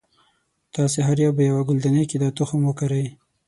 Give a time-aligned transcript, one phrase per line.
[0.75, 3.05] تاسې هر یو به یوه ګلدانۍ کې دا تخم وکری.